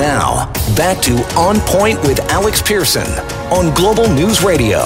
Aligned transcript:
Now, 0.00 0.50
back 0.76 1.02
to 1.02 1.12
On 1.36 1.60
Point 1.60 2.00
with 2.04 2.20
Alex 2.30 2.62
Pierson 2.62 3.06
on 3.52 3.74
Global 3.74 4.08
News 4.08 4.42
Radio. 4.42 4.78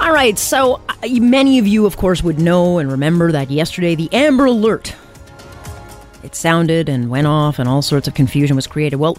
All 0.00 0.12
right, 0.12 0.36
so 0.36 0.80
uh, 0.88 0.94
many 1.20 1.60
of 1.60 1.68
you, 1.68 1.86
of 1.86 1.96
course, 1.96 2.20
would 2.24 2.40
know 2.40 2.78
and 2.78 2.90
remember 2.90 3.30
that 3.30 3.48
yesterday 3.48 3.94
the 3.94 4.12
Amber 4.12 4.46
Alert. 4.46 4.92
It 6.24 6.34
sounded 6.34 6.88
and 6.88 7.10
went 7.10 7.28
off, 7.28 7.60
and 7.60 7.68
all 7.68 7.80
sorts 7.80 8.08
of 8.08 8.14
confusion 8.14 8.56
was 8.56 8.66
created. 8.66 8.96
Well, 8.96 9.16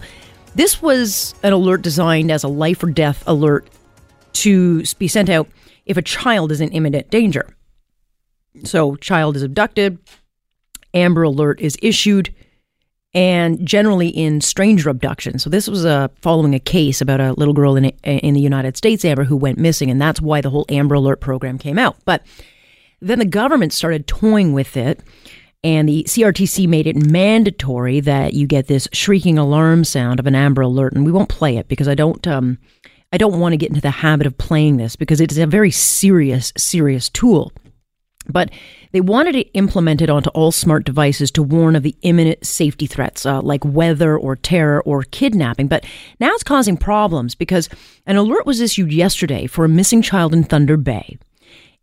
this 0.54 0.82
was 0.82 1.34
an 1.42 1.54
alert 1.54 1.80
designed 1.80 2.30
as 2.30 2.44
a 2.44 2.48
life 2.48 2.82
or 2.82 2.90
death 2.90 3.24
alert 3.26 3.66
to 4.34 4.84
be 4.98 5.08
sent 5.08 5.30
out 5.30 5.48
if 5.86 5.96
a 5.96 6.02
child 6.02 6.52
is 6.52 6.60
in 6.60 6.68
imminent 6.68 7.08
danger. 7.08 7.56
So, 8.64 8.96
child 8.96 9.36
is 9.36 9.42
abducted, 9.42 9.98
Amber 10.92 11.22
Alert 11.22 11.58
is 11.58 11.78
issued, 11.80 12.34
and 13.14 13.64
generally 13.66 14.08
in 14.08 14.40
stranger 14.40 14.88
abduction. 14.88 15.38
So 15.38 15.50
this 15.50 15.68
was 15.68 15.84
uh, 15.84 16.08
following 16.22 16.54
a 16.54 16.60
case 16.60 17.00
about 17.00 17.20
a 17.20 17.32
little 17.34 17.54
girl 17.54 17.76
in 17.76 17.86
in 18.04 18.34
the 18.34 18.40
United 18.40 18.76
States, 18.76 19.04
Amber, 19.04 19.24
who 19.24 19.36
went 19.36 19.58
missing, 19.58 19.90
and 19.90 20.00
that's 20.00 20.20
why 20.20 20.40
the 20.40 20.50
whole 20.50 20.66
Amber 20.68 20.94
Alert 20.94 21.20
program 21.20 21.58
came 21.58 21.78
out. 21.78 21.96
But 22.04 22.24
then 23.00 23.18
the 23.18 23.24
government 23.24 23.72
started 23.72 24.06
toying 24.06 24.52
with 24.52 24.76
it, 24.76 25.00
and 25.62 25.88
the 25.88 26.04
CRTC 26.04 26.68
made 26.68 26.86
it 26.86 26.96
mandatory 26.96 28.00
that 28.00 28.34
you 28.34 28.46
get 28.46 28.66
this 28.66 28.88
shrieking 28.92 29.38
alarm 29.38 29.84
sound 29.84 30.18
of 30.18 30.26
an 30.26 30.34
Amber 30.34 30.62
Alert, 30.62 30.94
and 30.94 31.04
we 31.04 31.12
won't 31.12 31.28
play 31.28 31.56
it 31.56 31.68
because 31.68 31.88
I 31.88 31.94
don't. 31.94 32.26
Um, 32.26 32.58
I 33.14 33.18
don't 33.18 33.40
want 33.40 33.52
to 33.52 33.58
get 33.58 33.68
into 33.68 33.82
the 33.82 33.90
habit 33.90 34.26
of 34.26 34.38
playing 34.38 34.78
this 34.78 34.96
because 34.96 35.20
it 35.20 35.30
is 35.30 35.36
a 35.36 35.46
very 35.46 35.70
serious, 35.70 36.50
serious 36.56 37.10
tool. 37.10 37.52
But 38.28 38.50
they 38.92 39.00
wanted 39.00 39.34
it 39.34 39.50
implemented 39.54 40.08
onto 40.08 40.30
all 40.30 40.52
smart 40.52 40.84
devices 40.84 41.30
to 41.32 41.42
warn 41.42 41.74
of 41.74 41.82
the 41.82 41.96
imminent 42.02 42.46
safety 42.46 42.86
threats 42.86 43.26
uh, 43.26 43.42
like 43.42 43.64
weather 43.64 44.16
or 44.16 44.36
terror 44.36 44.80
or 44.82 45.02
kidnapping. 45.04 45.68
But 45.68 45.84
now 46.20 46.30
it's 46.32 46.44
causing 46.44 46.76
problems 46.76 47.34
because 47.34 47.68
an 48.06 48.16
alert 48.16 48.46
was 48.46 48.60
issued 48.60 48.92
yesterday 48.92 49.46
for 49.46 49.64
a 49.64 49.68
missing 49.68 50.02
child 50.02 50.32
in 50.32 50.44
Thunder 50.44 50.76
Bay. 50.76 51.18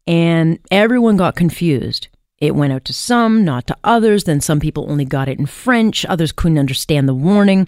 And 0.07 0.59
everyone 0.71 1.17
got 1.17 1.35
confused. 1.35 2.07
It 2.39 2.55
went 2.55 2.73
out 2.73 2.85
to 2.85 2.93
some, 2.93 3.43
not 3.43 3.67
to 3.67 3.77
others. 3.83 4.23
Then 4.23 4.39
some 4.39 4.59
people 4.59 4.89
only 4.89 5.05
got 5.05 5.27
it 5.27 5.39
in 5.39 5.45
French. 5.45 6.05
Others 6.05 6.31
couldn't 6.31 6.57
understand 6.57 7.07
the 7.07 7.13
warning. 7.13 7.67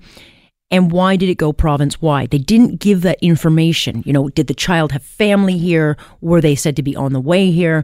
And 0.72 0.90
why 0.90 1.18
did 1.18 1.28
it 1.28 1.36
go 1.38 1.52
province 1.52 2.02
wide? 2.02 2.32
They 2.32 2.38
didn't 2.38 2.80
give 2.80 3.02
that 3.02 3.22
information. 3.22 4.04
You 4.06 4.14
know, 4.14 4.30
did 4.30 4.48
the 4.48 4.54
child 4.54 4.94
have 4.94 5.04
family 5.04 5.58
here? 5.58 5.98
Were 6.22 6.40
they 6.40 6.56
said 6.56 6.78
to 6.78 6.84
be 6.84 6.96
on 6.96 7.12
the 7.12 7.20
way 7.20 7.52
here? 7.52 7.84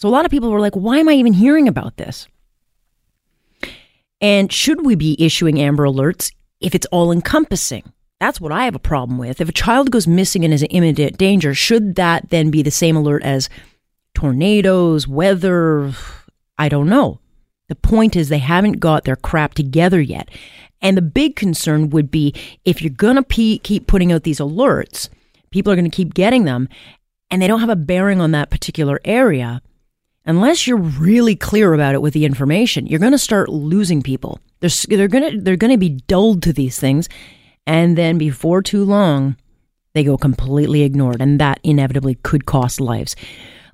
So 0.00 0.08
a 0.08 0.10
lot 0.10 0.24
of 0.24 0.30
people 0.30 0.50
were 0.50 0.60
like, 0.60 0.72
why 0.72 0.96
am 0.96 1.10
I 1.10 1.12
even 1.12 1.34
hearing 1.34 1.68
about 1.68 1.98
this? 1.98 2.26
And 4.22 4.50
should 4.50 4.86
we 4.86 4.94
be 4.94 5.14
issuing 5.18 5.60
Amber 5.60 5.84
Alerts 5.84 6.32
if 6.58 6.74
it's 6.74 6.86
all 6.86 7.12
encompassing? 7.12 7.92
That's 8.18 8.40
what 8.40 8.50
I 8.50 8.64
have 8.64 8.74
a 8.74 8.78
problem 8.78 9.18
with. 9.18 9.42
If 9.42 9.50
a 9.50 9.52
child 9.52 9.90
goes 9.90 10.06
missing 10.06 10.42
and 10.42 10.54
is 10.54 10.62
in 10.62 10.70
imminent 10.70 11.18
danger, 11.18 11.52
should 11.52 11.96
that 11.96 12.30
then 12.30 12.50
be 12.50 12.62
the 12.62 12.70
same 12.70 12.96
alert 12.96 13.22
as 13.24 13.50
tornadoes, 14.14 15.06
weather? 15.06 15.92
I 16.56 16.70
don't 16.70 16.88
know. 16.88 17.20
The 17.68 17.74
point 17.74 18.16
is, 18.16 18.30
they 18.30 18.38
haven't 18.38 18.80
got 18.80 19.04
their 19.04 19.16
crap 19.16 19.52
together 19.52 20.00
yet. 20.00 20.30
And 20.80 20.96
the 20.96 21.02
big 21.02 21.36
concern 21.36 21.90
would 21.90 22.10
be 22.10 22.32
if 22.64 22.80
you're 22.80 22.88
going 22.88 23.16
to 23.16 23.22
pe- 23.22 23.58
keep 23.58 23.86
putting 23.86 24.12
out 24.12 24.22
these 24.22 24.40
alerts, 24.40 25.10
people 25.50 25.70
are 25.70 25.76
going 25.76 25.90
to 25.90 25.94
keep 25.94 26.14
getting 26.14 26.44
them, 26.44 26.70
and 27.30 27.42
they 27.42 27.46
don't 27.46 27.60
have 27.60 27.68
a 27.68 27.76
bearing 27.76 28.22
on 28.22 28.30
that 28.30 28.48
particular 28.48 28.98
area 29.04 29.60
unless 30.24 30.66
you're 30.66 30.76
really 30.76 31.36
clear 31.36 31.74
about 31.74 31.94
it 31.94 32.02
with 32.02 32.14
the 32.14 32.24
information, 32.24 32.86
you're 32.86 33.00
going 33.00 33.12
to 33.12 33.18
start 33.18 33.48
losing 33.48 34.02
people. 34.02 34.40
They're, 34.60 34.70
they're 34.88 35.08
going 35.08 35.30
to 35.30 35.40
they're 35.40 35.56
going 35.56 35.72
to 35.72 35.78
be 35.78 36.00
dulled 36.06 36.42
to 36.42 36.52
these 36.52 36.78
things, 36.78 37.08
and 37.66 37.96
then 37.96 38.18
before 38.18 38.62
too 38.62 38.84
long, 38.84 39.36
they 39.94 40.04
go 40.04 40.16
completely 40.16 40.82
ignored, 40.82 41.20
and 41.20 41.40
that 41.40 41.60
inevitably 41.62 42.16
could 42.16 42.46
cost 42.46 42.80
lives. 42.80 43.16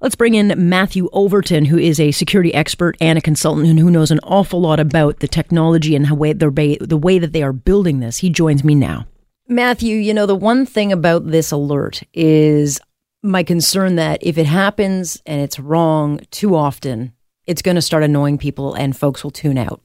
Let's 0.00 0.14
bring 0.14 0.34
in 0.34 0.68
Matthew 0.68 1.08
Overton, 1.12 1.64
who 1.64 1.78
is 1.78 1.98
a 1.98 2.12
security 2.12 2.52
expert 2.52 2.96
and 3.00 3.18
a 3.18 3.22
consultant 3.22 3.66
and 3.66 3.78
who 3.78 3.90
knows 3.90 4.10
an 4.10 4.20
awful 4.22 4.60
lot 4.60 4.78
about 4.78 5.20
the 5.20 5.28
technology 5.28 5.96
and 5.96 6.06
how 6.06 6.14
way, 6.14 6.34
the, 6.34 6.50
way, 6.50 6.76
the 6.80 6.98
way 6.98 7.18
that 7.18 7.32
they 7.32 7.42
are 7.42 7.54
building 7.54 8.00
this. 8.00 8.18
He 8.18 8.28
joins 8.28 8.62
me 8.62 8.74
now. 8.74 9.06
Matthew, 9.48 9.96
you 9.96 10.12
know, 10.12 10.26
the 10.26 10.34
one 10.34 10.66
thing 10.66 10.92
about 10.92 11.28
this 11.28 11.50
alert 11.50 12.02
is 12.12 12.78
my 13.26 13.42
concern 13.42 13.96
that 13.96 14.22
if 14.22 14.38
it 14.38 14.46
happens 14.46 15.20
and 15.26 15.40
it's 15.40 15.58
wrong 15.58 16.20
too 16.30 16.54
often, 16.54 17.12
it's 17.46 17.62
going 17.62 17.74
to 17.74 17.82
start 17.82 18.02
annoying 18.02 18.38
people 18.38 18.74
and 18.74 18.96
folks 18.96 19.22
will 19.22 19.30
tune 19.30 19.58
out. 19.58 19.80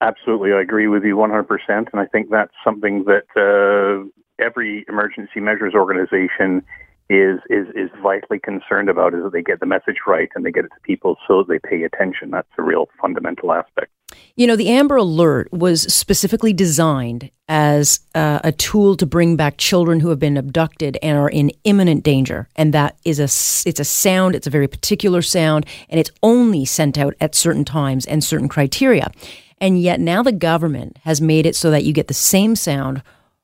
Absolutely. 0.00 0.52
I 0.52 0.60
agree 0.60 0.88
with 0.88 1.04
you 1.04 1.16
100%. 1.16 1.46
And 1.68 1.86
I 1.94 2.06
think 2.06 2.28
that's 2.30 2.52
something 2.64 3.04
that 3.04 3.26
uh, 3.36 4.08
every 4.44 4.84
emergency 4.88 5.38
measures 5.40 5.74
organization 5.74 6.62
is, 7.08 7.38
is, 7.48 7.68
is 7.76 7.90
vitally 8.02 8.40
concerned 8.40 8.88
about 8.88 9.14
is 9.14 9.22
that 9.22 9.32
they 9.32 9.42
get 9.42 9.60
the 9.60 9.66
message 9.66 9.98
right 10.06 10.28
and 10.34 10.44
they 10.44 10.50
get 10.50 10.64
it 10.64 10.72
to 10.74 10.80
people 10.82 11.16
so 11.28 11.44
they 11.46 11.58
pay 11.58 11.84
attention. 11.84 12.30
That's 12.30 12.48
a 12.58 12.62
real 12.62 12.88
fundamental 13.00 13.52
aspect. 13.52 13.92
You 14.36 14.46
know, 14.46 14.56
the 14.56 14.68
Amber 14.68 14.96
Alert 14.96 15.52
was 15.52 15.82
specifically 15.92 16.52
designed 16.52 17.30
as 17.48 18.00
uh, 18.14 18.40
a 18.42 18.52
tool 18.52 18.96
to 18.96 19.06
bring 19.06 19.36
back 19.36 19.58
children 19.58 20.00
who 20.00 20.08
have 20.08 20.18
been 20.18 20.36
abducted 20.36 20.96
and 21.02 21.18
are 21.18 21.28
in 21.28 21.50
imminent 21.64 22.02
danger. 22.02 22.48
And 22.56 22.72
that 22.72 22.96
is 23.04 23.18
a 23.18 23.24
it's 23.68 23.80
a 23.80 23.84
sound. 23.84 24.34
It's 24.34 24.46
a 24.46 24.50
very 24.50 24.68
particular 24.68 25.22
sound, 25.22 25.66
and 25.88 26.00
it's 26.00 26.10
only 26.22 26.64
sent 26.64 26.96
out 26.96 27.14
at 27.20 27.34
certain 27.34 27.64
times 27.64 28.06
and 28.06 28.24
certain 28.24 28.48
criteria. 28.48 29.10
And 29.58 29.80
yet 29.80 30.00
now 30.00 30.22
the 30.22 30.32
government 30.32 30.98
has 31.02 31.20
made 31.20 31.46
it 31.46 31.54
so 31.54 31.70
that 31.70 31.84
you 31.84 31.92
get 31.92 32.08
the 32.08 32.14
same 32.14 32.56
sound 32.56 33.02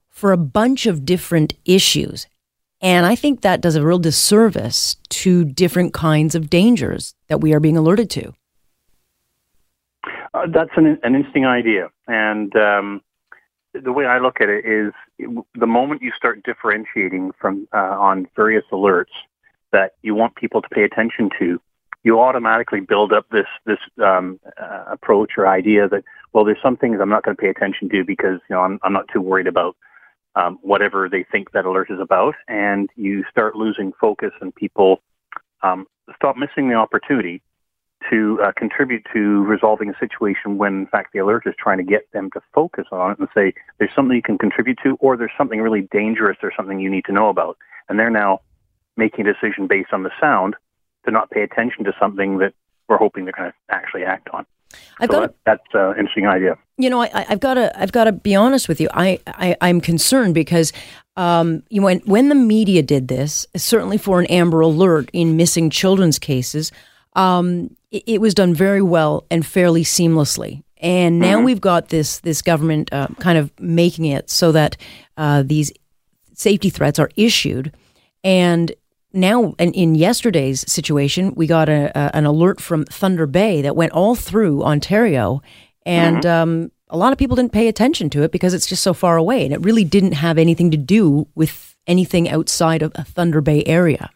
for 0.08 0.32
a 0.32 0.36
bunch 0.36 0.86
of 0.86 1.04
different 1.04 1.54
issues. 1.64 2.26
And 2.80 3.06
I 3.06 3.14
think 3.14 3.40
that 3.40 3.60
does 3.60 3.76
a 3.76 3.84
real 3.84 3.98
disservice 3.98 4.96
to 5.10 5.44
different 5.44 5.92
kinds 5.92 6.34
of 6.34 6.50
dangers 6.50 7.14
that 7.28 7.40
we 7.40 7.52
are 7.52 7.60
being 7.60 7.76
alerted 7.76 8.10
to. 8.10 8.32
Uh, 10.34 10.46
that's 10.52 10.70
an, 10.76 10.98
an 11.02 11.14
interesting 11.14 11.46
idea. 11.46 11.88
And 12.06 12.54
um, 12.56 13.02
the 13.74 13.92
way 13.92 14.06
I 14.06 14.18
look 14.18 14.40
at 14.40 14.48
it 14.48 14.64
is 14.64 14.92
the 15.54 15.66
moment 15.66 16.02
you 16.02 16.12
start 16.16 16.42
differentiating 16.42 17.32
from 17.40 17.68
uh, 17.74 17.96
on 17.98 18.26
various 18.36 18.64
alerts 18.72 19.14
that 19.72 19.92
you 20.02 20.14
want 20.14 20.34
people 20.36 20.62
to 20.62 20.68
pay 20.68 20.84
attention 20.84 21.30
to, 21.38 21.60
you 22.04 22.20
automatically 22.20 22.80
build 22.80 23.12
up 23.12 23.26
this 23.30 23.46
this 23.66 23.78
um, 24.02 24.38
uh, 24.60 24.84
approach 24.90 25.32
or 25.36 25.46
idea 25.46 25.88
that 25.88 26.04
well, 26.32 26.44
there's 26.44 26.58
some 26.62 26.76
things 26.76 26.98
I'm 27.00 27.08
not 27.08 27.24
going 27.24 27.36
to 27.36 27.40
pay 27.40 27.48
attention 27.48 27.88
to 27.90 28.04
because 28.04 28.40
you 28.48 28.56
know 28.56 28.62
I'm, 28.62 28.78
I'm 28.82 28.92
not 28.92 29.06
too 29.12 29.20
worried 29.20 29.46
about 29.46 29.76
um, 30.36 30.58
whatever 30.62 31.08
they 31.08 31.24
think 31.30 31.52
that 31.52 31.64
alert 31.64 31.90
is 31.90 32.00
about, 32.00 32.34
and 32.46 32.88
you 32.96 33.24
start 33.30 33.56
losing 33.56 33.92
focus, 34.00 34.30
and 34.40 34.54
people 34.54 35.02
um, 35.62 35.86
stop 36.14 36.36
missing 36.36 36.68
the 36.68 36.74
opportunity 36.74 37.42
to 38.10 38.40
uh, 38.42 38.52
contribute 38.56 39.04
to 39.12 39.44
resolving 39.44 39.90
a 39.90 39.98
situation 39.98 40.58
when, 40.58 40.74
in 40.74 40.86
fact, 40.86 41.12
the 41.12 41.18
alert 41.18 41.44
is 41.46 41.54
trying 41.58 41.78
to 41.78 41.84
get 41.84 42.10
them 42.12 42.30
to 42.32 42.40
focus 42.54 42.86
on 42.92 43.12
it 43.12 43.18
and 43.18 43.28
say, 43.34 43.52
there's 43.78 43.90
something 43.94 44.16
you 44.16 44.22
can 44.22 44.38
contribute 44.38 44.78
to, 44.82 44.96
or 45.00 45.16
there's 45.16 45.32
something 45.36 45.60
really 45.60 45.88
dangerous 45.92 46.38
or 46.42 46.52
something 46.56 46.80
you 46.80 46.90
need 46.90 47.04
to 47.04 47.12
know 47.12 47.28
about. 47.28 47.58
And 47.88 47.98
they're 47.98 48.10
now 48.10 48.40
making 48.96 49.26
a 49.26 49.32
decision 49.32 49.66
based 49.66 49.92
on 49.92 50.02
the 50.02 50.10
sound 50.20 50.54
to 51.04 51.10
not 51.10 51.30
pay 51.30 51.42
attention 51.42 51.84
to 51.84 51.92
something 52.00 52.38
that 52.38 52.54
we're 52.88 52.98
hoping 52.98 53.24
they're 53.24 53.34
going 53.36 53.50
to 53.50 53.56
actually 53.70 54.04
act 54.04 54.28
on. 54.30 54.46
I've 55.00 55.10
so 55.10 55.20
got 55.20 55.20
that, 55.20 55.34
that's 55.44 55.74
an 55.74 55.80
uh, 55.80 55.90
interesting 55.90 56.26
idea. 56.26 56.58
You 56.76 56.90
know, 56.90 57.00
I, 57.00 57.24
have 57.28 57.40
got 57.40 57.54
to 57.54 57.80
I've 57.80 57.92
got 57.92 58.04
to 58.04 58.12
be 58.12 58.34
honest 58.34 58.68
with 58.68 58.80
you. 58.80 58.88
I, 58.92 59.18
I 59.26 59.56
am 59.62 59.80
concerned 59.80 60.34
because 60.34 60.72
um, 61.16 61.62
you 61.70 61.80
know, 61.80 61.86
when 61.86 62.00
when 62.00 62.28
the 62.28 62.34
media 62.34 62.82
did 62.82 63.08
this, 63.08 63.46
certainly 63.56 63.96
for 63.96 64.20
an 64.20 64.26
Amber 64.26 64.60
Alert 64.60 65.10
in 65.12 65.36
missing 65.36 65.70
children's 65.70 66.18
cases, 66.18 66.70
um, 67.14 67.76
it, 67.90 68.02
it, 68.06 68.20
was 68.20 68.34
done 68.34 68.54
very 68.54 68.82
well 68.82 69.24
and 69.30 69.44
fairly 69.44 69.82
seamlessly. 69.82 70.62
And 70.80 71.18
now 71.18 71.36
mm-hmm. 71.36 71.44
we've 71.44 71.60
got 71.60 71.88
this 71.88 72.20
this 72.20 72.40
government 72.42 72.92
uh, 72.92 73.08
kind 73.18 73.38
of 73.38 73.50
making 73.58 74.04
it 74.04 74.30
so 74.30 74.52
that 74.52 74.76
uh, 75.16 75.42
these 75.44 75.72
safety 76.34 76.70
threats 76.70 76.98
are 76.98 77.10
issued, 77.16 77.74
and 78.22 78.72
now 79.12 79.54
in, 79.58 79.72
in 79.72 79.94
yesterday's 79.94 80.70
situation, 80.70 81.34
we 81.34 81.46
got 81.46 81.68
a, 81.68 81.90
a, 81.98 82.16
an 82.16 82.26
alert 82.26 82.60
from 82.60 82.84
Thunder 82.84 83.26
Bay 83.26 83.62
that 83.62 83.74
went 83.74 83.92
all 83.92 84.14
through 84.14 84.62
Ontario, 84.62 85.42
and 85.84 86.18
mm-hmm. 86.18 86.28
um, 86.28 86.72
a 86.90 86.96
lot 86.96 87.12
of 87.12 87.18
people 87.18 87.36
didn't 87.36 87.52
pay 87.52 87.68
attention 87.68 88.10
to 88.10 88.22
it 88.22 88.30
because 88.30 88.54
it's 88.54 88.66
just 88.66 88.82
so 88.82 88.94
far 88.94 89.16
away, 89.16 89.44
and 89.44 89.52
it 89.52 89.60
really 89.62 89.84
didn't 89.84 90.12
have 90.12 90.38
anything 90.38 90.70
to 90.70 90.76
do 90.76 91.26
with 91.34 91.76
anything 91.86 92.28
outside 92.28 92.82
of 92.82 92.92
a 92.94 93.04
Thunder 93.04 93.40
Bay 93.40 93.64
area. 93.66 94.10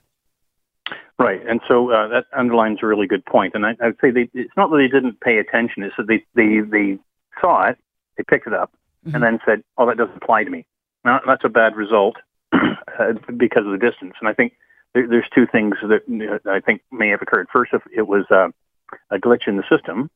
Right, 1.18 1.46
and 1.46 1.60
so 1.68 1.90
uh, 1.90 2.08
that 2.08 2.24
underlines 2.36 2.78
a 2.82 2.86
really 2.86 3.06
good 3.06 3.24
point. 3.24 3.54
And 3.54 3.64
I, 3.64 3.76
I 3.80 3.86
would 3.86 3.98
say 4.00 4.10
they, 4.10 4.28
it's 4.34 4.56
not 4.56 4.70
that 4.70 4.78
they 4.78 4.88
didn't 4.88 5.20
pay 5.20 5.38
attention; 5.38 5.82
it's 5.82 5.94
that 5.96 6.06
they 6.06 6.24
they, 6.34 6.60
they 6.60 6.98
saw 7.40 7.68
it, 7.68 7.78
they 8.16 8.24
picked 8.24 8.46
it 8.46 8.54
up, 8.54 8.72
mm-hmm. 9.06 9.14
and 9.14 9.22
then 9.22 9.40
said, 9.44 9.62
"Oh, 9.78 9.86
that 9.86 9.98
doesn't 9.98 10.16
apply 10.16 10.44
to 10.44 10.50
me." 10.50 10.66
Now 11.04 11.20
that's 11.26 11.44
a 11.44 11.48
bad 11.48 11.76
result 11.76 12.16
uh, 12.52 13.12
because 13.36 13.66
of 13.66 13.72
the 13.72 13.78
distance. 13.78 14.14
And 14.20 14.28
I 14.28 14.32
think 14.32 14.54
there, 14.94 15.06
there's 15.06 15.28
two 15.34 15.46
things 15.46 15.76
that 15.82 16.40
I 16.46 16.60
think 16.60 16.82
may 16.90 17.08
have 17.08 17.22
occurred. 17.22 17.48
First, 17.52 17.72
if 17.72 17.82
it 17.94 18.06
was 18.06 18.24
uh, 18.30 18.48
a 19.10 19.18
glitch 19.18 19.46
in 19.46 19.56
the 19.56 19.64
system, 19.70 20.10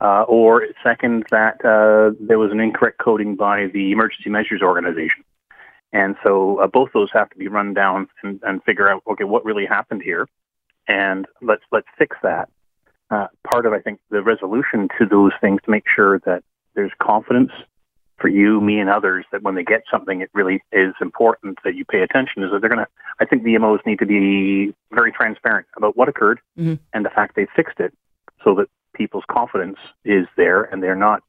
uh, 0.00 0.22
or 0.22 0.66
second, 0.82 1.26
that 1.30 1.64
uh, 1.64 2.14
there 2.20 2.38
was 2.38 2.52
an 2.52 2.60
incorrect 2.60 2.98
coding 2.98 3.36
by 3.36 3.66
the 3.66 3.92
Emergency 3.92 4.30
Measures 4.30 4.62
Organization. 4.62 5.24
And 5.92 6.16
so 6.22 6.58
uh, 6.58 6.66
both 6.68 6.90
those 6.94 7.10
have 7.12 7.28
to 7.30 7.36
be 7.36 7.48
run 7.48 7.74
down 7.74 8.08
and, 8.22 8.40
and 8.42 8.62
figure 8.62 8.88
out, 8.88 9.02
okay, 9.10 9.24
what 9.24 9.44
really 9.44 9.66
happened 9.66 10.02
here, 10.02 10.28
and 10.90 11.26
let's 11.40 11.62
let's 11.70 11.86
fix 11.96 12.16
that. 12.22 12.48
Uh, 13.10 13.28
part 13.50 13.64
of 13.64 13.72
I 13.72 13.80
think 13.80 14.00
the 14.10 14.22
resolution 14.22 14.88
to 14.98 15.06
those 15.06 15.32
things 15.40 15.60
to 15.64 15.70
make 15.70 15.84
sure 15.94 16.18
that 16.26 16.42
there's 16.74 16.92
confidence 17.00 17.52
for 18.18 18.28
you, 18.28 18.60
me, 18.60 18.78
and 18.78 18.90
others 18.90 19.24
that 19.32 19.42
when 19.42 19.54
they 19.54 19.64
get 19.64 19.82
something, 19.90 20.20
it 20.20 20.30
really 20.34 20.62
is 20.72 20.94
important 21.00 21.58
that 21.64 21.74
you 21.74 21.84
pay 21.84 22.02
attention. 22.02 22.42
Is 22.42 22.50
that 22.52 22.60
they're 22.60 22.68
going 22.68 22.84
to? 22.84 22.88
I 23.20 23.24
think 23.24 23.44
the 23.44 23.56
MOs 23.58 23.80
need 23.86 24.00
to 24.00 24.06
be 24.06 24.74
very 24.92 25.12
transparent 25.12 25.66
about 25.76 25.96
what 25.96 26.08
occurred 26.08 26.40
mm-hmm. 26.58 26.74
and 26.92 27.04
the 27.04 27.10
fact 27.10 27.36
they 27.36 27.46
fixed 27.54 27.78
it, 27.78 27.94
so 28.44 28.54
that 28.56 28.66
people's 28.94 29.24
confidence 29.30 29.78
is 30.04 30.26
there 30.36 30.64
and 30.64 30.82
they're 30.82 30.96
not 30.96 31.22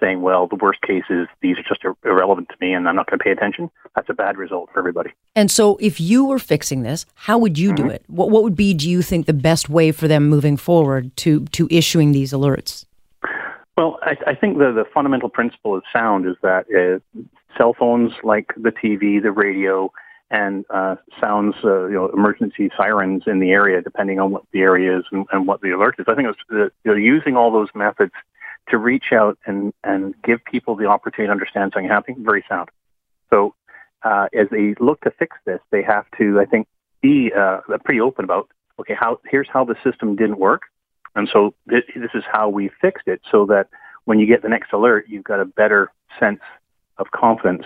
saying, 0.00 0.20
well, 0.20 0.46
the 0.46 0.56
worst 0.56 0.80
case 0.82 1.04
is 1.08 1.26
these 1.40 1.56
are 1.58 1.62
just 1.62 1.82
irrelevant 2.04 2.48
to 2.48 2.54
me 2.60 2.72
and 2.72 2.88
I'm 2.88 2.96
not 2.96 3.08
going 3.08 3.18
to 3.18 3.24
pay 3.24 3.30
attention. 3.30 3.70
That's 3.94 4.08
a 4.10 4.14
bad 4.14 4.36
result 4.36 4.70
for 4.72 4.78
everybody. 4.78 5.10
And 5.34 5.50
so, 5.50 5.76
if 5.80 6.00
you 6.00 6.24
were 6.24 6.38
fixing 6.38 6.82
this, 6.82 7.06
how 7.14 7.38
would 7.38 7.58
you 7.58 7.72
mm-hmm. 7.72 7.88
do 7.88 7.90
it? 7.90 8.04
What, 8.08 8.30
what 8.30 8.42
would 8.42 8.56
be, 8.56 8.74
do 8.74 8.90
you 8.90 9.02
think, 9.02 9.26
the 9.26 9.32
best 9.32 9.68
way 9.68 9.92
for 9.92 10.08
them 10.08 10.28
moving 10.28 10.56
forward 10.56 11.16
to, 11.18 11.44
to 11.46 11.68
issuing 11.70 12.12
these 12.12 12.32
alerts? 12.32 12.84
Well, 13.76 13.98
I, 14.02 14.16
I 14.26 14.34
think 14.34 14.58
the, 14.58 14.72
the 14.72 14.84
fundamental 14.92 15.28
principle 15.28 15.76
is 15.76 15.82
sound 15.92 16.26
is 16.26 16.36
that 16.42 16.66
uh, 16.70 17.20
cell 17.56 17.74
phones, 17.78 18.12
like 18.22 18.52
the 18.56 18.70
TV, 18.70 19.22
the 19.22 19.32
radio, 19.32 19.90
and 20.30 20.64
uh, 20.70 20.96
sounds, 21.20 21.54
uh, 21.62 21.86
you 21.86 21.94
know, 21.94 22.08
emergency 22.08 22.70
sirens 22.76 23.24
in 23.26 23.38
the 23.38 23.50
area, 23.50 23.80
depending 23.80 24.18
on 24.18 24.30
what 24.30 24.42
the 24.52 24.60
area 24.60 24.98
is 24.98 25.04
and, 25.12 25.26
and 25.32 25.46
what 25.46 25.60
the 25.60 25.70
alert 25.70 25.96
is. 25.98 26.06
I 26.08 26.14
think 26.14 26.28
it's 26.28 26.38
uh, 26.50 26.56
you 26.84 26.92
know, 26.92 26.94
using 26.94 27.36
all 27.36 27.52
those 27.52 27.68
methods 27.74 28.12
to 28.68 28.78
reach 28.78 29.12
out 29.12 29.38
and, 29.46 29.72
and 29.84 30.14
give 30.22 30.44
people 30.44 30.76
the 30.76 30.86
opportunity 30.86 31.28
to 31.28 31.32
understand 31.32 31.72
something 31.72 31.88
happening, 31.88 32.24
very 32.24 32.44
sound. 32.48 32.68
So 33.30 33.54
uh, 34.02 34.26
as 34.34 34.48
they 34.50 34.74
look 34.80 35.00
to 35.02 35.10
fix 35.10 35.36
this, 35.44 35.60
they 35.70 35.82
have 35.82 36.04
to, 36.18 36.40
I 36.40 36.44
think, 36.44 36.66
be 37.02 37.32
uh, 37.36 37.60
pretty 37.84 38.00
open 38.00 38.24
about, 38.24 38.48
okay, 38.80 38.94
how 38.94 39.20
here's 39.30 39.48
how 39.52 39.64
the 39.64 39.76
system 39.84 40.16
didn't 40.16 40.38
work. 40.38 40.62
And 41.14 41.28
so 41.32 41.54
this, 41.66 41.82
this 41.94 42.10
is 42.14 42.24
how 42.30 42.48
we 42.48 42.70
fixed 42.80 43.08
it 43.08 43.20
so 43.30 43.46
that 43.46 43.68
when 44.04 44.18
you 44.18 44.26
get 44.26 44.42
the 44.42 44.48
next 44.48 44.72
alert, 44.72 45.06
you've 45.08 45.24
got 45.24 45.40
a 45.40 45.44
better 45.44 45.90
sense 46.20 46.40
of 46.98 47.10
confidence 47.10 47.64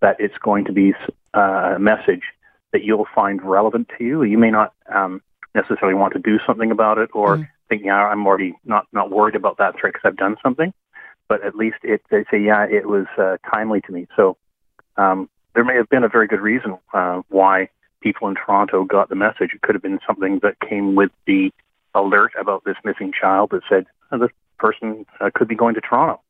that 0.00 0.16
it's 0.18 0.36
going 0.38 0.64
to 0.66 0.72
be 0.72 0.94
uh, 1.34 1.74
a 1.76 1.78
message 1.78 2.22
that 2.72 2.84
you'll 2.84 3.06
find 3.14 3.42
relevant 3.42 3.88
to 3.96 4.04
you. 4.04 4.22
You 4.22 4.38
may 4.38 4.50
not 4.50 4.74
um, 4.94 5.22
necessarily 5.54 5.94
want 5.94 6.12
to 6.14 6.18
do 6.18 6.38
something 6.46 6.70
about 6.70 6.98
it 6.98 7.10
or 7.14 7.38
mm. 7.38 7.48
Think, 7.68 7.82
yeah, 7.84 7.94
I'm 7.94 8.26
already 8.26 8.54
not, 8.64 8.86
not 8.92 9.10
worried 9.10 9.34
about 9.34 9.58
that 9.58 9.78
threat 9.78 9.92
because 9.92 10.08
I've 10.08 10.16
done 10.16 10.36
something. 10.42 10.72
But 11.28 11.44
at 11.44 11.56
least 11.56 11.78
it, 11.82 12.02
they 12.10 12.24
say, 12.30 12.38
yeah, 12.40 12.64
it 12.64 12.86
was 12.86 13.06
uh, 13.18 13.36
timely 13.50 13.80
to 13.82 13.92
me. 13.92 14.06
So 14.16 14.36
um, 14.96 15.28
there 15.54 15.64
may 15.64 15.74
have 15.74 15.88
been 15.88 16.04
a 16.04 16.08
very 16.08 16.28
good 16.28 16.40
reason 16.40 16.78
uh, 16.92 17.22
why 17.28 17.68
people 18.00 18.28
in 18.28 18.36
Toronto 18.36 18.84
got 18.84 19.08
the 19.08 19.16
message. 19.16 19.50
It 19.52 19.62
could 19.62 19.74
have 19.74 19.82
been 19.82 19.98
something 20.06 20.38
that 20.42 20.60
came 20.60 20.94
with 20.94 21.10
the 21.26 21.50
alert 21.94 22.32
about 22.38 22.64
this 22.64 22.76
missing 22.84 23.12
child 23.12 23.50
that 23.50 23.62
said 23.68 23.86
oh, 24.12 24.18
this 24.18 24.30
person 24.58 25.06
uh, 25.20 25.30
could 25.34 25.48
be 25.48 25.54
going 25.54 25.74
to 25.74 25.80
Toronto. 25.80 26.20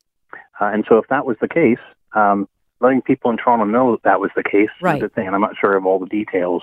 Uh, 0.61 0.71
and 0.73 0.85
so 0.89 0.97
if 0.99 1.09
that 1.09 1.27
was 1.27 1.37
the 1.41 1.49
case, 1.49 1.79
um, 2.15 2.49
letting 2.81 3.03
people 3.03 3.31
in 3.31 3.37
Toronto 3.37 3.65
know 3.65 3.93
that 3.93 4.03
that 4.05 4.21
was 4.21 4.31
the 4.37 4.43
case 4.43 4.71
right. 4.81 4.97
is 4.97 5.03
a 5.03 5.09
thing. 5.09 5.27
And 5.27 5.35
I'm 5.35 5.41
not 5.41 5.57
sure 5.61 5.77
of 5.77 5.85
all 5.85 5.99
the 5.99 6.07
details 6.07 6.63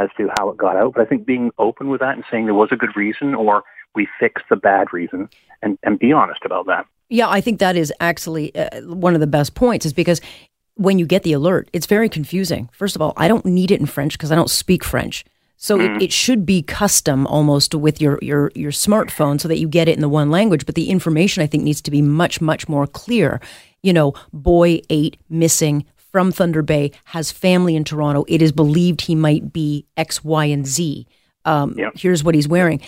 as 0.00 0.08
to 0.16 0.30
how 0.38 0.48
it 0.48 0.56
got 0.56 0.76
out, 0.76 0.94
but 0.94 1.02
I 1.02 1.04
think 1.04 1.26
being 1.26 1.50
open 1.58 1.88
with 1.88 2.00
that 2.00 2.14
and 2.14 2.24
saying 2.30 2.46
there 2.46 2.54
was 2.54 2.70
a 2.72 2.76
good 2.76 2.96
reason 2.96 3.34
or 3.34 3.62
we 3.94 4.08
fixed 4.18 4.46
the 4.48 4.56
bad 4.56 4.92
reason 4.92 5.28
and, 5.62 5.78
and 5.82 5.98
be 5.98 6.12
honest 6.12 6.40
about 6.44 6.66
that. 6.66 6.86
Yeah, 7.08 7.28
I 7.28 7.40
think 7.40 7.58
that 7.58 7.76
is 7.76 7.92
actually 8.00 8.54
uh, 8.54 8.80
one 8.82 9.14
of 9.14 9.20
the 9.20 9.26
best 9.26 9.54
points 9.54 9.84
is 9.84 9.92
because 9.92 10.20
when 10.74 10.98
you 10.98 11.06
get 11.06 11.22
the 11.24 11.32
alert, 11.32 11.68
it's 11.72 11.86
very 11.86 12.08
confusing. 12.08 12.70
First 12.72 12.96
of 12.96 13.02
all, 13.02 13.12
I 13.16 13.28
don't 13.28 13.44
need 13.44 13.70
it 13.70 13.80
in 13.80 13.86
French 13.86 14.12
because 14.16 14.32
I 14.32 14.36
don't 14.36 14.50
speak 14.50 14.84
French. 14.84 15.24
So 15.56 15.76
mm-hmm. 15.76 15.96
it, 15.96 16.04
it 16.04 16.12
should 16.12 16.46
be 16.46 16.62
custom 16.62 17.26
almost 17.26 17.74
with 17.74 18.00
your, 18.00 18.18
your, 18.22 18.50
your 18.54 18.70
smartphone 18.70 19.38
so 19.38 19.48
that 19.48 19.58
you 19.58 19.68
get 19.68 19.88
it 19.88 19.94
in 19.96 20.00
the 20.00 20.08
one 20.08 20.30
language. 20.30 20.64
But 20.64 20.76
the 20.76 20.88
information 20.88 21.42
I 21.42 21.46
think 21.46 21.64
needs 21.64 21.82
to 21.82 21.90
be 21.90 22.00
much, 22.00 22.40
much 22.40 22.68
more 22.68 22.86
clear. 22.86 23.40
You 23.82 23.92
know, 23.92 24.14
boy 24.32 24.80
eight 24.88 25.18
missing 25.28 25.84
from 26.10 26.32
Thunder 26.32 26.62
Bay 26.62 26.92
has 27.04 27.30
family 27.30 27.76
in 27.76 27.84
Toronto. 27.84 28.24
It 28.28 28.42
is 28.42 28.52
believed 28.52 29.02
he 29.02 29.14
might 29.14 29.52
be 29.52 29.86
X, 29.96 30.24
Y, 30.24 30.44
and 30.46 30.66
Z. 30.66 31.06
Um, 31.44 31.74
yep. 31.76 31.92
Here's 31.96 32.22
what 32.22 32.34
he's 32.34 32.48
wearing. 32.48 32.80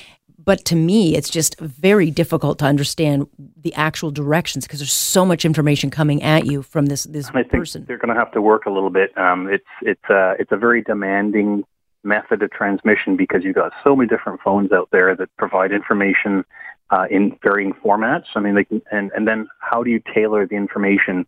But 0.45 0.65
to 0.67 0.77
me, 0.77 1.17
it's 1.17 1.31
just 1.31 1.59
very 1.61 2.11
difficult 2.11 2.59
to 2.59 2.65
understand 2.65 3.29
the 3.57 3.73
actual 3.75 4.11
directions 4.11 4.67
because 4.67 4.81
there's 4.81 4.93
so 4.93 5.25
much 5.25 5.45
information 5.45 5.91
coming 5.91 6.23
at 6.23 6.47
you 6.47 6.63
from 6.63 6.87
this 6.87 7.05
this 7.05 7.31
I 7.33 7.45
person. 7.45 7.85
they're 7.87 7.99
going 7.99 8.13
to 8.13 8.19
have 8.19 8.33
to 8.33 8.43
work 8.43 8.67
a 8.67 8.71
little 8.71 8.91
bit. 8.91 9.17
Um, 9.17 9.49
it's 9.49 9.65
it's 9.83 10.05
uh, 10.11 10.35
it's 10.41 10.51
a 10.51 10.57
very 10.57 10.83
demanding 10.83 11.65
method 12.03 12.43
of 12.43 12.51
transmission 12.51 13.17
because 13.17 13.45
you've 13.45 13.55
got 13.55 13.73
so 13.85 13.95
many 13.95 14.09
different 14.09 14.41
phones 14.41 14.73
out 14.73 14.89
there 14.91 15.15
that 15.15 15.29
provide 15.37 15.71
information 15.71 16.45
uh, 16.91 17.07
in 17.09 17.39
varying 17.43 17.73
formats. 17.73 18.25
I 18.35 18.41
mean, 18.41 18.57
they 18.57 18.65
can, 18.65 18.83
and 18.91 19.13
and 19.15 19.29
then 19.29 19.49
how 19.61 19.85
do 19.85 19.91
you 19.91 20.03
tailor 20.13 20.45
the 20.47 20.57
information 20.57 21.25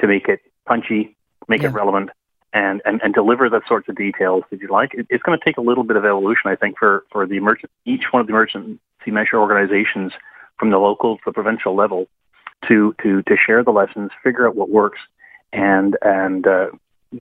to 0.00 0.06
make 0.06 0.28
it 0.28 0.40
punchy, 0.66 1.16
make 1.48 1.62
yeah. 1.62 1.68
it 1.68 1.74
relevant, 1.74 2.10
and, 2.52 2.82
and 2.84 3.00
and 3.02 3.14
deliver 3.14 3.48
the 3.48 3.60
sorts 3.66 3.88
of 3.88 3.96
details 3.96 4.44
that 4.50 4.60
you 4.60 4.68
like? 4.68 4.94
It, 4.94 5.06
it's 5.10 5.22
going 5.22 5.38
to 5.38 5.44
take 5.44 5.56
a 5.56 5.62
little 5.62 5.84
bit 5.84 5.96
of 5.96 6.04
evolution, 6.04 6.50
I 6.50 6.56
think, 6.56 6.78
for 6.78 7.04
for 7.10 7.26
the 7.26 7.36
emergent 7.36 7.70
each 7.84 8.04
one 8.10 8.20
of 8.20 8.26
the 8.26 8.32
emergency 8.32 8.78
measure 9.06 9.38
organizations 9.38 10.12
from 10.58 10.70
the 10.70 10.78
local 10.78 11.16
to 11.16 11.22
the 11.26 11.32
provincial 11.32 11.74
level 11.74 12.06
to 12.68 12.94
to 13.02 13.22
to 13.22 13.36
share 13.36 13.64
the 13.64 13.70
lessons, 13.70 14.10
figure 14.22 14.46
out 14.46 14.56
what 14.56 14.70
works, 14.70 15.00
and 15.52 15.96
and 16.02 16.46
uh, 16.46 16.66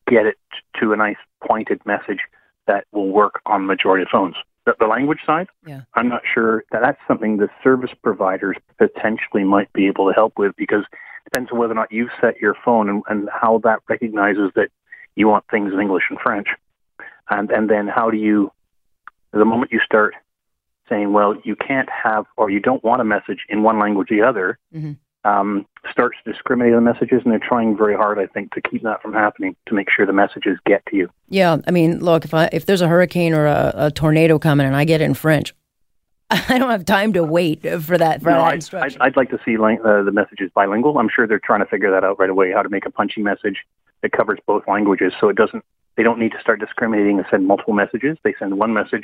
get 0.07 0.25
it 0.25 0.37
to 0.79 0.93
a 0.93 0.97
nice 0.97 1.17
pointed 1.45 1.81
message 1.85 2.19
that 2.67 2.85
will 2.91 3.09
work 3.09 3.41
on 3.45 3.65
majority 3.65 4.03
of 4.03 4.09
phones. 4.09 4.35
The, 4.65 4.75
the 4.79 4.85
language 4.85 5.19
side, 5.25 5.47
yeah. 5.65 5.81
I'm 5.95 6.07
not 6.07 6.21
sure 6.31 6.63
that 6.71 6.81
that's 6.81 6.99
something 7.07 7.37
the 7.37 7.49
service 7.63 7.91
providers 8.03 8.57
potentially 8.77 9.43
might 9.43 9.73
be 9.73 9.87
able 9.87 10.07
to 10.07 10.13
help 10.13 10.33
with 10.37 10.55
because 10.55 10.85
depends 11.23 11.51
on 11.51 11.59
whether 11.59 11.73
or 11.73 11.75
not 11.75 11.91
you've 11.91 12.09
set 12.19 12.39
your 12.39 12.55
phone 12.65 12.89
and, 12.89 13.03
and 13.09 13.29
how 13.31 13.59
that 13.63 13.79
recognizes 13.89 14.51
that 14.55 14.69
you 15.15 15.27
want 15.27 15.45
things 15.49 15.73
in 15.73 15.79
English 15.79 16.03
and 16.09 16.19
French. 16.19 16.47
And, 17.29 17.51
and 17.51 17.69
then 17.69 17.87
how 17.87 18.09
do 18.09 18.17
you, 18.17 18.51
the 19.31 19.45
moment 19.45 19.71
you 19.71 19.79
start 19.85 20.15
saying, 20.89 21.13
well, 21.13 21.35
you 21.43 21.55
can't 21.55 21.89
have 21.89 22.25
or 22.37 22.49
you 22.49 22.59
don't 22.59 22.83
want 22.83 23.01
a 23.01 23.05
message 23.05 23.45
in 23.49 23.63
one 23.63 23.79
language 23.79 24.11
or 24.11 24.15
the 24.15 24.27
other, 24.27 24.57
mm-hmm 24.73 24.93
um, 25.23 25.65
starts 25.91 26.17
to 26.23 26.31
discriminate 26.31 26.73
on 26.73 26.83
messages, 26.83 27.21
and 27.23 27.31
they're 27.31 27.39
trying 27.39 27.77
very 27.77 27.95
hard, 27.95 28.19
I 28.19 28.27
think, 28.27 28.53
to 28.53 28.61
keep 28.61 28.83
that 28.83 29.01
from 29.01 29.13
happening 29.13 29.55
to 29.67 29.75
make 29.75 29.89
sure 29.89 30.05
the 30.05 30.13
messages 30.13 30.57
get 30.65 30.85
to 30.87 30.95
you. 30.95 31.09
Yeah, 31.29 31.57
I 31.67 31.71
mean, 31.71 31.99
look, 31.99 32.25
if 32.25 32.33
I 32.33 32.49
if 32.51 32.65
there's 32.65 32.81
a 32.81 32.87
hurricane 32.87 33.33
or 33.33 33.45
a, 33.45 33.73
a 33.75 33.91
tornado 33.91 34.39
coming 34.39 34.65
and 34.65 34.75
I 34.75 34.85
get 34.85 35.01
it 35.01 35.05
in 35.05 35.13
French, 35.13 35.53
I 36.49 36.57
don't 36.57 36.69
have 36.69 36.85
time 36.85 37.11
to 37.13 37.23
wait 37.23 37.61
for 37.81 37.97
that 37.97 38.21
for 38.21 38.29
no, 38.29 38.37
that 38.37 38.45
I'd, 38.45 38.55
instruction. 38.55 39.01
I'd, 39.01 39.09
I'd, 39.09 39.17
like 39.17 39.29
to 39.31 39.39
see 39.43 39.57
uh, 39.57 40.03
the 40.03 40.11
messages 40.13 40.49
bilingual. 40.55 40.97
I'm 40.97 41.09
sure 41.13 41.27
they're 41.27 41.41
trying 41.43 41.59
to 41.59 41.65
figure 41.65 41.91
that 41.91 42.05
out 42.05 42.19
right 42.19 42.29
away. 42.29 42.53
How 42.53 42.61
to 42.61 42.69
make 42.69 42.85
a 42.85 42.89
punchy 42.89 43.21
message 43.21 43.57
that 44.01 44.13
covers 44.13 44.39
both 44.45 44.63
languages, 44.65 45.11
so 45.19 45.27
it 45.27 45.35
doesn't. 45.35 45.65
They 45.97 46.03
don't 46.03 46.19
need 46.19 46.31
to 46.31 46.39
start 46.39 46.61
discriminating 46.61 47.17
and 47.17 47.27
send 47.29 47.47
multiple 47.47 47.73
messages. 47.73 48.17
They 48.23 48.33
send 48.39 48.57
one 48.57 48.73
message. 48.73 49.03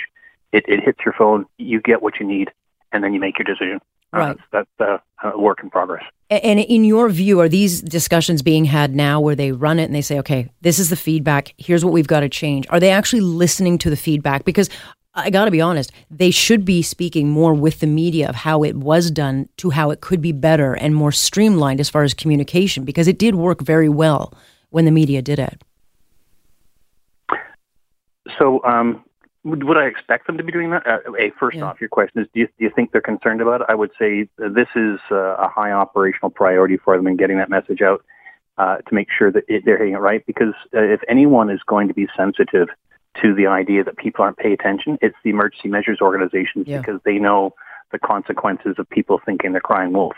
It, 0.53 0.63
it 0.69 0.81
hits 0.81 0.99
your 1.03 1.13
phone. 1.17 1.45
You 1.57 1.81
get 1.81 2.01
what 2.01 2.17
you 2.17 2.25
need, 2.25 2.49
and 2.93 3.03
then 3.03 3.13
you 3.13 3.19
make 3.19 3.37
your 3.37 3.45
decision. 3.45 3.81
Uh, 4.13 4.17
right. 4.17 4.37
Uh, 4.37 4.63
that's 4.79 5.03
uh, 5.23 5.29
a 5.29 5.37
work 5.37 5.59
in 5.61 5.69
progress. 5.69 6.03
And 6.29 6.59
in 6.59 6.85
your 6.85 7.09
view, 7.09 7.41
are 7.41 7.49
these 7.49 7.81
discussions 7.81 8.41
being 8.41 8.63
had 8.63 8.95
now 8.95 9.19
where 9.19 9.35
they 9.35 9.51
run 9.51 9.79
it 9.79 9.85
and 9.85 9.95
they 9.95 10.01
say, 10.01 10.19
okay, 10.19 10.49
this 10.61 10.79
is 10.79 10.89
the 10.89 10.95
feedback. 10.95 11.53
Here's 11.57 11.83
what 11.83 11.93
we've 11.93 12.07
got 12.07 12.21
to 12.21 12.29
change? 12.29 12.65
Are 12.69 12.79
they 12.79 12.91
actually 12.91 13.21
listening 13.21 13.77
to 13.79 13.89
the 13.89 13.97
feedback? 13.97 14.45
Because 14.45 14.69
I 15.17 15.31
got 15.31 15.45
to 15.45 15.51
be 15.51 15.61
honest, 15.61 15.91
they 16.11 16.29
should 16.29 16.63
be 16.63 16.83
speaking 16.83 17.27
more 17.27 17.55
with 17.55 17.79
the 17.79 17.87
media 17.87 18.29
of 18.29 18.35
how 18.35 18.63
it 18.63 18.75
was 18.75 19.09
done 19.09 19.49
to 19.57 19.71
how 19.71 19.89
it 19.89 19.99
could 19.99 20.21
be 20.21 20.31
better 20.31 20.75
and 20.75 20.93
more 20.93 21.11
streamlined 21.11 21.79
as 21.79 21.89
far 21.89 22.03
as 22.03 22.13
communication, 22.13 22.85
because 22.85 23.07
it 23.07 23.17
did 23.17 23.33
work 23.33 23.61
very 23.61 23.89
well 23.89 24.31
when 24.69 24.85
the 24.85 24.91
media 24.91 25.23
did 25.23 25.39
it. 25.39 25.63
So, 28.37 28.63
um, 28.63 29.03
would, 29.43 29.77
I 29.77 29.85
expect 29.85 30.27
them 30.27 30.37
to 30.37 30.43
be 30.43 30.51
doing 30.51 30.69
that? 30.69 30.85
Uh, 30.85 30.99
a 31.17 31.31
first 31.39 31.57
yeah. 31.57 31.63
off, 31.63 31.81
your 31.81 31.89
question 31.89 32.21
is: 32.21 32.27
do 32.33 32.41
you, 32.41 32.47
do 32.59 32.65
you 32.65 32.71
think 32.75 32.91
they're 32.91 33.01
concerned 33.01 33.41
about 33.41 33.61
it? 33.61 33.67
I 33.69 33.75
would 33.75 33.91
say 33.97 34.29
this 34.37 34.67
is 34.75 34.99
uh, 35.09 35.35
a 35.37 35.47
high 35.47 35.71
operational 35.71 36.29
priority 36.29 36.77
for 36.77 36.95
them 36.95 37.07
in 37.07 37.17
getting 37.17 37.37
that 37.37 37.49
message 37.49 37.81
out 37.81 38.03
uh, 38.59 38.77
to 38.77 38.93
make 38.93 39.07
sure 39.17 39.31
that 39.31 39.45
it, 39.47 39.63
they're 39.65 39.77
hitting 39.77 39.93
it 39.93 39.99
right. 39.99 40.23
Because 40.27 40.53
uh, 40.75 40.81
if 40.81 40.99
anyone 41.07 41.49
is 41.49 41.61
going 41.65 41.87
to 41.87 41.93
be 41.93 42.07
sensitive 42.15 42.67
to 43.21 43.33
the 43.33 43.47
idea 43.47 43.83
that 43.83 43.97
people 43.97 44.23
aren't 44.23 44.37
paying 44.37 44.53
attention, 44.53 44.97
it's 45.01 45.15
the 45.23 45.29
emergency 45.29 45.69
measures 45.69 45.99
organizations 46.01 46.67
yeah. 46.67 46.79
because 46.79 46.99
they 47.05 47.17
know 47.17 47.53
the 47.91 47.99
consequences 47.99 48.75
of 48.77 48.89
people 48.89 49.19
thinking 49.25 49.51
they're 49.51 49.61
crying 49.61 49.93
wolf. 49.93 50.15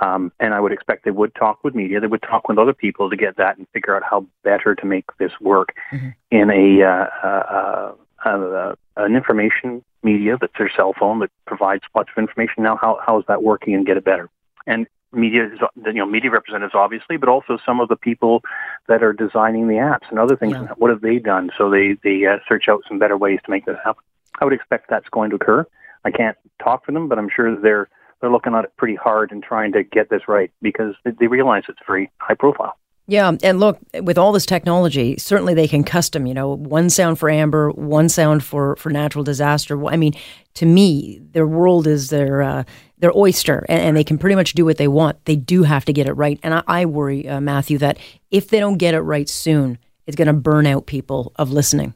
Um, 0.00 0.32
and 0.40 0.54
I 0.54 0.60
would 0.60 0.72
expect 0.72 1.04
they 1.04 1.12
would 1.12 1.34
talk 1.34 1.62
with 1.62 1.74
media, 1.74 2.00
they 2.00 2.08
would 2.08 2.22
talk 2.22 2.48
with 2.48 2.58
other 2.58 2.74
people 2.74 3.08
to 3.10 3.16
get 3.16 3.36
that 3.36 3.58
and 3.58 3.66
figure 3.72 3.94
out 3.94 4.02
how 4.02 4.26
better 4.42 4.74
to 4.74 4.86
make 4.86 5.04
this 5.18 5.32
work 5.40 5.68
mm-hmm. 5.92 6.08
in 6.30 6.50
a 6.50 6.82
uh, 6.82 7.06
uh, 7.22 7.26
uh 7.26 8.28
uh, 8.28 8.74
an 8.96 9.14
information 9.14 9.84
media 10.02 10.36
that's 10.40 10.52
their 10.58 10.70
cell 10.74 10.92
phone 10.98 11.20
that 11.20 11.30
provides 11.46 11.84
lots 11.94 12.10
of 12.14 12.20
information. 12.20 12.64
Now, 12.64 12.76
how, 12.76 12.98
how 13.04 13.18
is 13.20 13.24
that 13.28 13.44
working 13.44 13.74
and 13.74 13.86
get 13.86 13.96
it 13.96 14.04
better? 14.04 14.28
and 14.68 14.86
media, 15.12 15.48
you 15.86 15.92
know, 15.92 16.06
media 16.06 16.30
representatives 16.30 16.74
obviously, 16.74 17.16
but 17.16 17.28
also 17.28 17.58
some 17.64 17.80
of 17.80 17.88
the 17.88 17.96
people 17.96 18.42
that 18.88 19.02
are 19.02 19.12
designing 19.12 19.68
the 19.68 19.74
apps 19.74 20.08
and 20.10 20.18
other 20.18 20.36
things. 20.36 20.52
Yeah. 20.52 20.68
What 20.76 20.90
have 20.90 21.00
they 21.00 21.18
done? 21.18 21.50
So 21.56 21.70
they 21.70 21.96
they 22.04 22.26
uh, 22.26 22.38
search 22.48 22.68
out 22.68 22.82
some 22.88 22.98
better 22.98 23.16
ways 23.16 23.40
to 23.44 23.50
make 23.50 23.64
this 23.64 23.76
happen. 23.84 24.02
I 24.40 24.44
would 24.44 24.54
expect 24.54 24.88
that's 24.88 25.08
going 25.08 25.30
to 25.30 25.36
occur. 25.36 25.66
I 26.04 26.10
can't 26.10 26.36
talk 26.62 26.84
for 26.84 26.92
them, 26.92 27.08
but 27.08 27.18
I'm 27.18 27.28
sure 27.34 27.60
they're 27.60 27.88
they're 28.20 28.30
looking 28.30 28.54
at 28.54 28.64
it 28.64 28.76
pretty 28.76 28.96
hard 28.96 29.30
and 29.30 29.42
trying 29.42 29.72
to 29.72 29.82
get 29.82 30.10
this 30.10 30.22
right 30.28 30.50
because 30.60 30.94
they 31.04 31.26
realize 31.26 31.64
it's 31.68 31.78
very 31.86 32.10
high 32.18 32.34
profile. 32.34 32.76
Yeah, 33.10 33.32
and 33.42 33.58
look, 33.58 33.78
with 34.02 34.18
all 34.18 34.32
this 34.32 34.44
technology, 34.44 35.16
certainly 35.16 35.54
they 35.54 35.66
can 35.66 35.82
custom, 35.82 36.26
you 36.26 36.34
know, 36.34 36.54
one 36.56 36.90
sound 36.90 37.18
for 37.18 37.30
amber, 37.30 37.70
one 37.70 38.10
sound 38.10 38.44
for 38.44 38.76
for 38.76 38.90
natural 38.90 39.24
disaster. 39.24 39.82
I 39.86 39.96
mean, 39.96 40.12
to 40.54 40.66
me, 40.66 41.18
their 41.32 41.46
world 41.46 41.86
is 41.86 42.10
their 42.10 42.42
uh, 42.42 42.64
their 43.00 43.16
oyster, 43.16 43.64
and, 43.68 43.80
and, 43.80 43.96
they 43.96 44.04
can 44.04 44.18
pretty 44.18 44.34
much 44.34 44.54
do 44.54 44.64
what 44.64 44.76
they 44.76 44.88
want. 44.88 45.24
They 45.24 45.36
do 45.36 45.62
have 45.62 45.84
to 45.84 45.92
get 45.92 46.08
it 46.08 46.12
right, 46.14 46.38
and 46.42 46.54
I, 46.54 46.62
I 46.66 46.84
worry, 46.86 47.28
uh, 47.28 47.40
Matthew, 47.40 47.78
that 47.78 47.98
if 48.30 48.48
they 48.48 48.60
don't 48.60 48.78
get 48.78 48.94
it 48.94 49.00
right 49.00 49.28
soon, 49.28 49.78
it's 50.06 50.16
going 50.16 50.26
to 50.26 50.32
burn 50.32 50.66
out 50.66 50.86
people 50.86 51.32
of 51.36 51.50
listening. 51.50 51.94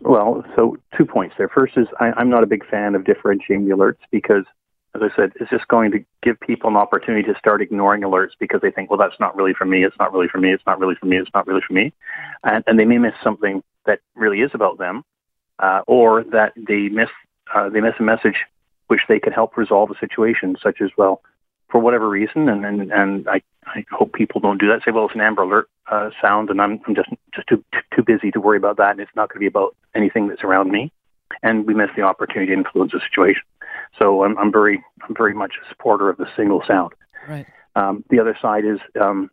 Well, 0.00 0.44
so 0.54 0.76
two 0.96 1.04
points 1.04 1.34
there. 1.38 1.48
First 1.48 1.76
is 1.76 1.86
I, 1.98 2.12
I'm 2.16 2.30
not 2.30 2.42
a 2.42 2.46
big 2.46 2.66
fan 2.66 2.94
of 2.94 3.04
differentiating 3.04 3.68
the 3.68 3.74
alerts 3.74 3.98
because 4.10 4.44
as 4.96 5.02
I 5.02 5.14
said, 5.14 5.32
it's 5.36 5.50
just 5.50 5.68
going 5.68 5.90
to 5.92 6.04
give 6.22 6.40
people 6.40 6.70
an 6.70 6.76
opportunity 6.76 7.22
to 7.30 7.38
start 7.38 7.60
ignoring 7.60 8.02
alerts 8.02 8.30
because 8.38 8.60
they 8.62 8.70
think, 8.70 8.90
well, 8.90 8.98
that's 8.98 9.18
not 9.20 9.36
really 9.36 9.52
for 9.52 9.64
me. 9.64 9.84
It's 9.84 9.96
not 9.98 10.12
really 10.12 10.28
for 10.28 10.38
me. 10.38 10.52
It's 10.52 10.64
not 10.66 10.78
really 10.78 10.94
for 10.94 11.06
me. 11.06 11.18
It's 11.18 11.30
not 11.34 11.46
really 11.46 11.60
for 11.66 11.74
me. 11.74 11.92
And, 12.44 12.64
and 12.66 12.78
they 12.78 12.84
may 12.84 12.98
miss 12.98 13.12
something 13.22 13.62
that 13.84 14.00
really 14.14 14.40
is 14.40 14.50
about 14.54 14.78
them, 14.78 15.04
uh, 15.58 15.82
or 15.86 16.24
that 16.24 16.52
they 16.56 16.88
miss 16.88 17.08
uh, 17.54 17.68
they 17.68 17.80
miss 17.80 17.94
a 17.98 18.02
message 18.02 18.36
which 18.88 19.00
they 19.08 19.18
could 19.18 19.32
help 19.32 19.56
resolve 19.56 19.90
a 19.90 19.98
situation, 19.98 20.56
such 20.62 20.80
as 20.80 20.90
well, 20.96 21.22
for 21.68 21.80
whatever 21.80 22.08
reason. 22.08 22.48
And 22.48 22.64
and, 22.64 22.92
and 22.92 23.28
I, 23.28 23.42
I 23.66 23.84
hope 23.90 24.12
people 24.12 24.40
don't 24.40 24.60
do 24.60 24.68
that. 24.68 24.82
Say, 24.84 24.92
well, 24.92 25.06
it's 25.06 25.14
an 25.14 25.20
Amber 25.20 25.42
Alert 25.42 25.68
uh, 25.90 26.10
sound, 26.20 26.50
and 26.50 26.60
I'm 26.60 26.80
I'm 26.86 26.94
just 26.94 27.08
just 27.34 27.48
too 27.48 27.64
too 27.94 28.02
busy 28.02 28.30
to 28.32 28.40
worry 28.40 28.56
about 28.56 28.76
that, 28.78 28.92
and 28.92 29.00
it's 29.00 29.14
not 29.16 29.28
going 29.28 29.36
to 29.36 29.40
be 29.40 29.46
about 29.46 29.76
anything 29.94 30.28
that's 30.28 30.44
around 30.44 30.70
me. 30.70 30.92
And 31.42 31.66
we 31.66 31.74
miss 31.74 31.90
the 31.96 32.02
opportunity 32.02 32.52
to 32.52 32.58
influence 32.58 32.92
the 32.92 33.00
situation. 33.00 33.42
So 33.98 34.24
I'm, 34.24 34.38
I'm 34.38 34.52
very 34.52 34.82
I'm 35.02 35.14
very 35.14 35.34
much 35.34 35.54
a 35.62 35.68
supporter 35.68 36.08
of 36.08 36.16
the 36.16 36.26
single 36.36 36.62
sound. 36.66 36.92
Right. 37.28 37.46
Um, 37.74 38.04
the 38.08 38.20
other 38.20 38.38
side 38.40 38.64
is 38.64 38.78
um, 39.00 39.30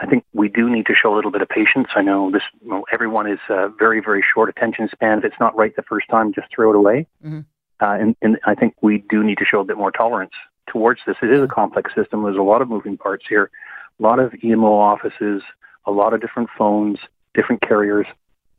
I 0.00 0.06
think 0.06 0.24
we 0.32 0.48
do 0.48 0.68
need 0.70 0.86
to 0.86 0.94
show 0.94 1.14
a 1.14 1.16
little 1.16 1.30
bit 1.30 1.42
of 1.42 1.48
patience. 1.48 1.88
I 1.94 2.02
know 2.02 2.30
this 2.30 2.42
you 2.62 2.68
know, 2.70 2.84
everyone 2.92 3.30
is 3.30 3.38
uh, 3.48 3.68
very 3.68 4.00
very 4.00 4.24
short 4.34 4.48
attention 4.48 4.88
span. 4.92 5.18
If 5.18 5.24
it's 5.24 5.40
not 5.40 5.56
right 5.56 5.74
the 5.74 5.82
first 5.82 6.08
time, 6.08 6.32
just 6.32 6.48
throw 6.54 6.70
it 6.70 6.76
away. 6.76 7.06
Mm-hmm. 7.24 7.40
Uh, 7.80 7.96
and, 8.00 8.16
and 8.22 8.38
I 8.44 8.54
think 8.54 8.74
we 8.80 9.04
do 9.08 9.22
need 9.22 9.38
to 9.38 9.44
show 9.44 9.60
a 9.60 9.64
bit 9.64 9.76
more 9.76 9.90
tolerance 9.90 10.32
towards 10.66 11.00
this. 11.06 11.16
It 11.22 11.30
is 11.30 11.42
a 11.42 11.46
complex 11.46 11.94
system. 11.94 12.22
There's 12.22 12.36
a 12.36 12.42
lot 12.42 12.62
of 12.62 12.68
moving 12.68 12.96
parts 12.96 13.24
here, 13.28 13.50
a 13.98 14.02
lot 14.02 14.18
of 14.18 14.32
EMO 14.42 14.72
offices, 14.72 15.42
a 15.86 15.90
lot 15.90 16.12
of 16.12 16.20
different 16.20 16.50
phones, 16.56 16.98
different 17.34 17.62
carriers. 17.62 18.06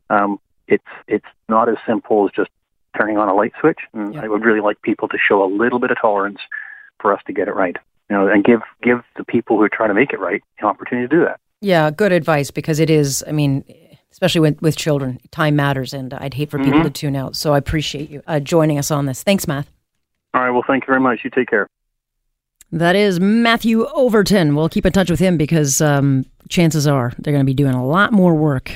Um, 0.08 0.40
it's 0.66 0.84
it's 1.06 1.26
not 1.48 1.68
as 1.68 1.76
simple 1.86 2.26
as 2.26 2.32
just 2.34 2.50
turning 2.96 3.18
on 3.18 3.28
a 3.28 3.34
light 3.34 3.52
switch. 3.60 3.78
And 3.92 4.14
yeah. 4.14 4.22
I 4.22 4.28
would 4.28 4.44
really 4.44 4.60
like 4.60 4.82
people 4.82 5.08
to 5.08 5.18
show 5.18 5.44
a 5.44 5.50
little 5.50 5.78
bit 5.78 5.90
of 5.90 5.98
tolerance 6.00 6.38
for 7.00 7.12
us 7.12 7.20
to 7.26 7.32
get 7.32 7.48
it 7.48 7.54
right. 7.54 7.76
You 8.08 8.16
know, 8.16 8.26
and 8.26 8.42
give 8.42 8.60
give 8.82 9.02
the 9.16 9.24
people 9.24 9.56
who 9.56 9.62
are 9.62 9.68
trying 9.68 9.90
to 9.90 9.94
make 9.94 10.12
it 10.12 10.18
right 10.18 10.42
an 10.58 10.66
opportunity 10.66 11.06
to 11.08 11.16
do 11.16 11.24
that. 11.24 11.38
Yeah, 11.60 11.90
good 11.90 12.12
advice 12.12 12.50
because 12.50 12.80
it 12.80 12.90
is. 12.90 13.22
I 13.26 13.32
mean, 13.32 13.64
especially 14.12 14.40
with, 14.40 14.60
with 14.60 14.76
children, 14.76 15.18
time 15.30 15.56
matters, 15.56 15.92
and 15.92 16.12
I'd 16.14 16.34
hate 16.34 16.50
for 16.50 16.58
people 16.58 16.74
mm-hmm. 16.74 16.84
to 16.84 16.90
tune 16.90 17.16
out. 17.16 17.36
So 17.36 17.54
I 17.54 17.58
appreciate 17.58 18.10
you 18.10 18.22
uh, 18.26 18.40
joining 18.40 18.78
us 18.78 18.90
on 18.90 19.06
this. 19.06 19.22
Thanks, 19.22 19.46
Matt. 19.46 19.66
All 20.34 20.42
right. 20.42 20.50
Well, 20.50 20.64
thank 20.66 20.84
you 20.84 20.86
very 20.86 21.00
much. 21.00 21.20
You 21.24 21.30
take 21.30 21.48
care. 21.48 21.66
That 22.72 22.94
is 22.94 23.18
Matthew 23.18 23.86
Overton. 23.86 24.54
We'll 24.54 24.68
keep 24.68 24.86
in 24.86 24.92
touch 24.92 25.10
with 25.10 25.18
him 25.18 25.36
because 25.36 25.80
um, 25.80 26.24
chances 26.48 26.86
are 26.86 27.12
they're 27.18 27.32
going 27.32 27.44
to 27.44 27.50
be 27.50 27.54
doing 27.54 27.74
a 27.74 27.84
lot 27.84 28.12
more 28.12 28.34
work 28.34 28.72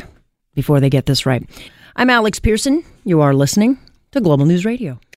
before 0.54 0.80
they 0.80 0.90
get 0.90 1.06
this 1.06 1.26
right. 1.26 1.48
I'm 1.94 2.10
Alex 2.10 2.40
Pierson. 2.40 2.84
You 3.04 3.20
are 3.20 3.32
listening 3.32 3.78
to 4.10 4.20
Global 4.20 4.46
News 4.46 4.64
Radio. 4.64 4.98